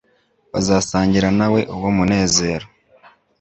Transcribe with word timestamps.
Bazasangira 0.51 1.29
na 1.37 1.47
we 1.53 1.61
uwo 1.75 1.89
munezero 1.97 2.65